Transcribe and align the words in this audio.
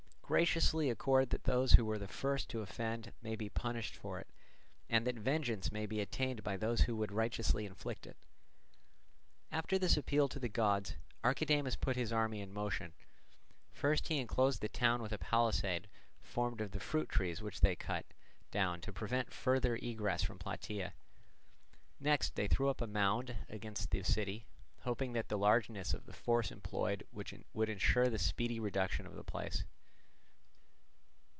Graciously 0.31 0.89
accord 0.89 1.29
that 1.31 1.43
those 1.43 1.73
who 1.73 1.83
were 1.83 1.99
the 1.99 2.07
first 2.07 2.47
to 2.49 2.61
offend 2.61 3.11
may 3.21 3.35
be 3.35 3.49
punished 3.49 3.93
for 3.97 4.17
it, 4.17 4.27
and 4.89 5.05
that 5.05 5.17
vengeance 5.19 5.73
may 5.73 5.85
be 5.85 5.99
attained 5.99 6.41
by 6.41 6.55
those 6.55 6.79
who 6.83 6.95
would 6.95 7.11
righteously 7.11 7.65
inflict 7.65 8.07
it." 8.07 8.15
After 9.51 9.77
this 9.77 9.97
appeal 9.97 10.29
to 10.29 10.39
the 10.39 10.47
gods 10.47 10.95
Archidamus 11.21 11.75
put 11.75 11.97
his 11.97 12.13
army 12.13 12.39
in 12.39 12.53
motion. 12.53 12.93
First 13.73 14.07
he 14.07 14.19
enclosed 14.21 14.61
the 14.61 14.69
town 14.69 15.01
with 15.01 15.11
a 15.11 15.17
palisade 15.17 15.89
formed 16.23 16.61
of 16.61 16.71
the 16.71 16.79
fruit 16.79 17.09
trees 17.09 17.41
which 17.41 17.59
they 17.59 17.75
cut 17.75 18.05
down, 18.51 18.79
to 18.79 18.93
prevent 18.93 19.33
further 19.33 19.75
egress 19.75 20.23
from 20.23 20.39
Plataea; 20.39 20.93
next 21.99 22.35
they 22.35 22.47
threw 22.47 22.69
up 22.69 22.79
a 22.79 22.87
mound 22.87 23.35
against 23.49 23.89
the 23.91 24.01
city, 24.03 24.45
hoping 24.83 25.11
that 25.11 25.27
the 25.27 25.37
largeness 25.37 25.93
of 25.93 26.05
the 26.05 26.13
force 26.13 26.51
employed 26.51 27.05
would 27.11 27.69
ensure 27.69 28.07
the 28.07 28.17
speedy 28.17 28.61
reduction 28.61 29.05
of 29.05 29.15
the 29.15 29.25
place. 29.25 29.65